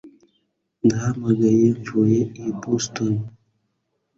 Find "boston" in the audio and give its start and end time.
2.59-3.13